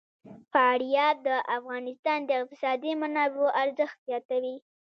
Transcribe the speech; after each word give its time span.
فاریاب 0.51 1.15
د 1.27 1.29
افغانستان 1.57 2.19
د 2.25 2.29
اقتصادي 2.39 2.91
منابعو 3.01 3.47
ارزښت 3.63 3.97
زیاتوي. 4.07 4.55